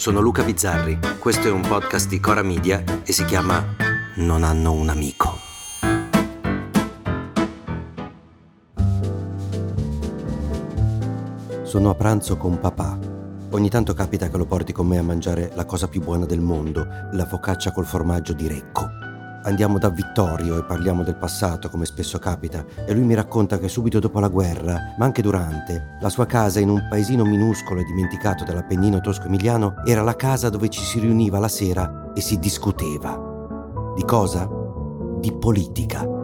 [0.00, 3.62] Sono Luca Bizzarri, questo è un podcast di Cora Media e si chiama
[4.14, 5.36] Non hanno un amico.
[11.64, 12.98] Sono a pranzo con papà.
[13.50, 16.40] Ogni tanto capita che lo porti con me a mangiare la cosa più buona del
[16.40, 19.09] mondo, la focaccia col formaggio di Recco.
[19.42, 23.68] Andiamo da Vittorio e parliamo del passato, come spesso capita, e lui mi racconta che
[23.68, 27.84] subito dopo la guerra, ma anche durante, la sua casa in un paesino minuscolo e
[27.84, 33.18] dimenticato dell'Appennino tosco-emiliano era la casa dove ci si riuniva la sera e si discuteva.
[33.96, 34.46] Di cosa?
[35.18, 36.19] Di politica.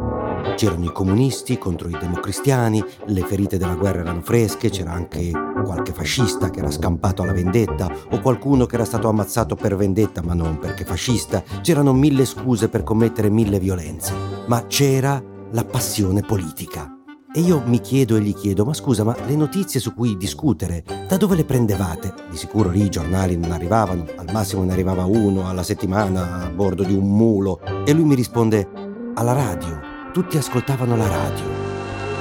[0.57, 5.31] C'erano i comunisti contro i democristiani, le ferite della guerra erano fresche, c'era anche
[5.63, 10.23] qualche fascista che era scampato alla vendetta o qualcuno che era stato ammazzato per vendetta
[10.23, 11.43] ma non perché fascista.
[11.61, 14.15] C'erano mille scuse per commettere mille violenze,
[14.47, 16.91] ma c'era la passione politica.
[17.35, 20.83] E io mi chiedo e gli chiedo, ma scusa, ma le notizie su cui discutere,
[21.07, 22.15] da dove le prendevate?
[22.31, 26.49] Di sicuro lì i giornali non arrivavano, al massimo ne arrivava uno alla settimana a
[26.49, 27.61] bordo di un mulo.
[27.85, 28.67] E lui mi risponde,
[29.17, 31.45] alla radio tutti ascoltavano la radio.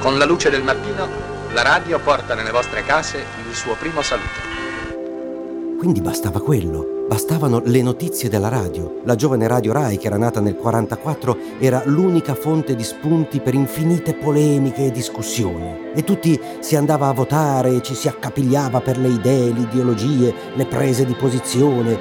[0.02, 1.08] Con la luce del mattino,
[1.54, 5.78] la radio porta nelle vostre case il suo primo saluto.
[5.78, 9.00] Quindi bastava quello, bastavano le notizie della radio.
[9.04, 13.54] La giovane Radio Rai, che era nata nel 1944, era l'unica fonte di spunti per
[13.54, 15.92] infinite polemiche e discussioni.
[15.94, 20.66] E tutti si andava a votare, ci si accapigliava per le idee, le ideologie, le
[20.66, 21.98] prese di posizione.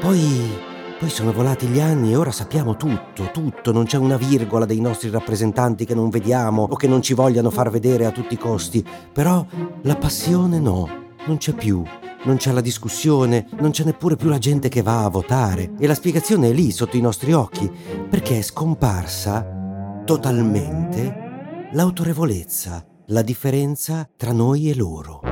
[0.00, 0.68] Poi
[1.00, 4.82] poi sono volati gli anni e ora sappiamo tutto, tutto, non c'è una virgola dei
[4.82, 8.38] nostri rappresentanti che non vediamo o che non ci vogliano far vedere a tutti i
[8.38, 8.86] costi.
[9.10, 9.46] Però
[9.80, 10.86] la passione no,
[11.26, 11.82] non c'è più.
[12.24, 15.72] Non c'è la discussione, non c'è neppure più la gente che va a votare.
[15.78, 17.70] E la spiegazione è lì, sotto i nostri occhi,
[18.10, 25.29] perché è scomparsa totalmente l'autorevolezza, la differenza tra noi e loro.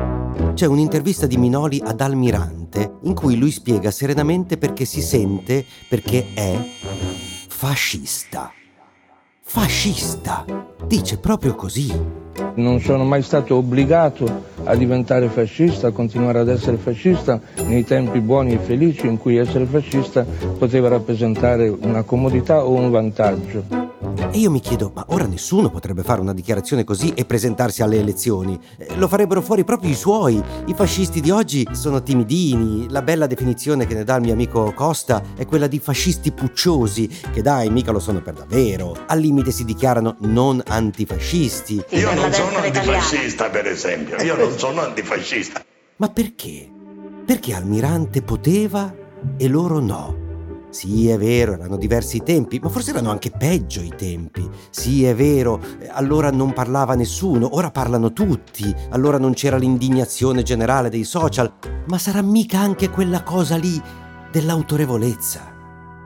[0.58, 6.34] C'è un'intervista di Minoli ad Almirante in cui lui spiega serenamente perché si sente, perché
[6.34, 6.58] è
[7.46, 8.50] fascista.
[9.40, 10.44] Fascista!
[10.84, 11.96] Dice proprio così.
[12.56, 14.26] Non sono mai stato obbligato
[14.64, 19.36] a diventare fascista, a continuare ad essere fascista nei tempi buoni e felici in cui
[19.36, 23.87] essere fascista poteva rappresentare una comodità o un vantaggio.
[24.38, 27.98] E io mi chiedo, ma ora nessuno potrebbe fare una dichiarazione così e presentarsi alle
[27.98, 28.56] elezioni?
[28.76, 30.40] Eh, lo farebbero fuori proprio i suoi.
[30.66, 32.88] I fascisti di oggi sono timidini.
[32.88, 37.08] La bella definizione che ne dà il mio amico Costa è quella di fascisti pucciosi,
[37.32, 38.96] che dai, mica lo sono per davvero.
[39.08, 41.82] Al limite si dichiarano non antifascisti.
[41.88, 44.22] Io non sono antifascista, per esempio.
[44.22, 45.64] Io non sono antifascista.
[45.96, 46.70] Ma perché?
[47.26, 48.94] Perché Almirante poteva
[49.36, 50.26] e loro no?
[50.70, 54.48] Sì, è vero, erano diversi i tempi, ma forse erano anche peggio i tempi.
[54.70, 60.90] Sì, è vero, allora non parlava nessuno, ora parlano tutti, allora non c'era l'indignazione generale
[60.90, 61.52] dei social,
[61.86, 63.80] ma sarà mica anche quella cosa lì
[64.30, 65.57] dell'autorevolezza.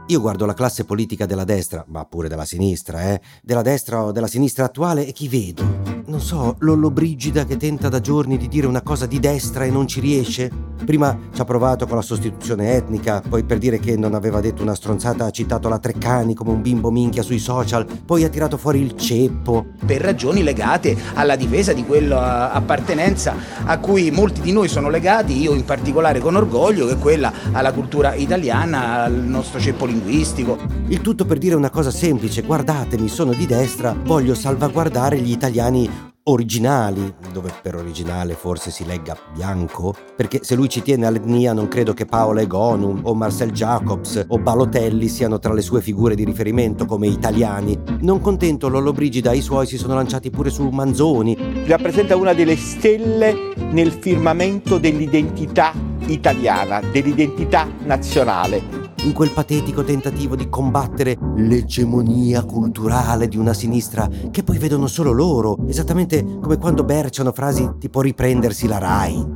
[0.09, 3.21] Io guardo la classe politica della destra, ma pure della sinistra, eh?
[3.41, 6.03] Della destra o della sinistra attuale e chi vedo?
[6.07, 9.87] Non so, Lollobrigida che tenta da giorni di dire una cosa di destra e non
[9.87, 10.51] ci riesce?
[10.85, 14.63] Prima ci ha provato con la sostituzione etnica, poi per dire che non aveva detto
[14.63, 18.57] una stronzata ha citato la Treccani come un bimbo minchia sui social, poi ha tirato
[18.57, 19.67] fuori il ceppo.
[19.87, 23.35] Per ragioni legate alla difesa di quella appartenenza
[23.65, 27.33] a cui molti di noi sono legati, io in particolare con orgoglio, che è quella
[27.53, 30.59] alla cultura italiana, al nostro ceppo linguistico.
[30.89, 36.11] Il tutto per dire una cosa semplice, guardatemi, sono di destra, voglio salvaguardare gli italiani
[36.25, 41.67] originali, dove per originale forse si legga bianco, perché se lui ci tiene all'etnia non
[41.67, 46.25] credo che Paola Egonu o Marcel Jacobs o Balotelli siano tra le sue figure di
[46.25, 47.77] riferimento come italiani.
[48.01, 51.37] Non contento Lollobrigida, i suoi si sono lanciati pure su Manzoni.
[51.67, 55.73] Rappresenta una delle stelle nel firmamento dell'identità
[56.07, 64.43] italiana, dell'identità nazionale in quel patetico tentativo di combattere l'egemonia culturale di una sinistra che
[64.43, 69.27] poi vedono solo loro, esattamente come quando berciano frasi tipo riprendersi la RAI.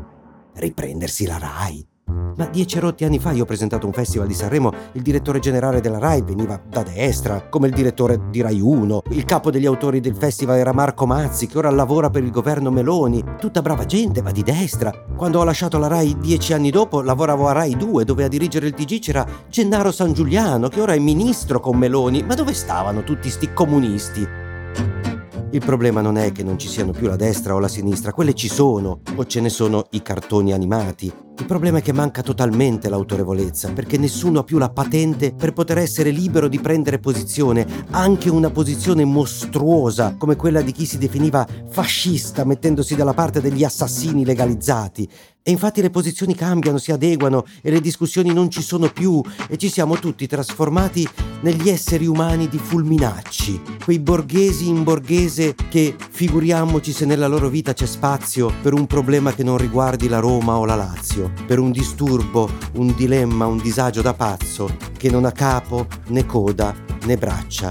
[0.54, 1.86] Riprendersi la RAI?
[2.36, 5.80] Ma dieci rotti anni fa io ho presentato un festival di Sanremo, il direttore generale
[5.80, 10.00] della RAI veniva da destra, come il direttore di RAI 1, il capo degli autori
[10.00, 14.20] del festival era Marco Mazzi, che ora lavora per il governo Meloni, tutta brava gente,
[14.20, 14.92] ma di destra.
[15.16, 18.66] Quando ho lasciato la RAI dieci anni dopo, lavoravo a RAI 2, dove a dirigere
[18.66, 23.02] il TG c'era Gennaro San Giuliano, che ora è ministro con Meloni, ma dove stavano
[23.02, 24.28] tutti sti comunisti?
[25.52, 28.34] Il problema non è che non ci siano più la destra o la sinistra, quelle
[28.34, 31.25] ci sono, o ce ne sono i cartoni animati.
[31.38, 35.78] Il problema è che manca totalmente l'autorevolezza, perché nessuno ha più la patente per poter
[35.78, 41.46] essere libero di prendere posizione, anche una posizione mostruosa come quella di chi si definiva
[41.68, 45.08] fascista mettendosi dalla parte degli assassini legalizzati.
[45.48, 49.56] E infatti le posizioni cambiano, si adeguano e le discussioni non ci sono più e
[49.56, 51.08] ci siamo tutti trasformati
[51.42, 57.74] negli esseri umani di fulminacci, quei borghesi in borghese che figuriamoci se nella loro vita
[57.74, 61.70] c'è spazio per un problema che non riguardi la Roma o la Lazio, per un
[61.70, 66.74] disturbo, un dilemma, un disagio da pazzo che non ha capo né coda
[67.04, 67.70] né braccia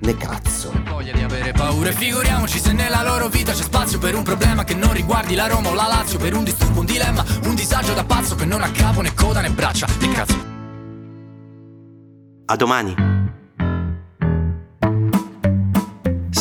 [0.00, 0.72] né cazzo.
[0.88, 4.64] Voglia di avere paura e figuriamoci se nella loro vita c'è spazio per un problema
[4.64, 7.92] che non riguardi la Roma o la Lazio, per un disturbo, un dilemma, un disagio
[7.94, 10.48] da pazzo che non ha capo né coda né braccia né cazzo.
[12.46, 13.19] A domani.